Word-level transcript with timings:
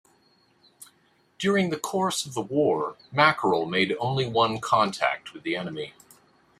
During 1.37 1.69
the 1.69 1.77
course 1.77 2.25
of 2.25 2.33
the 2.33 2.41
war, 2.41 2.95
"Mackerel" 3.11 3.67
made 3.67 3.95
only 3.99 4.25
one 4.27 4.59
contact 4.59 5.31
with 5.31 5.43
the 5.43 5.55
enemy. 5.55 5.93